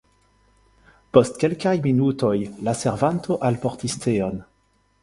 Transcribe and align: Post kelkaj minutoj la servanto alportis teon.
Post 1.17 1.37
kelkaj 1.43 1.75
minutoj 1.85 2.33
la 2.69 2.75
servanto 2.81 3.39
alportis 3.53 4.03
teon. 4.09 4.47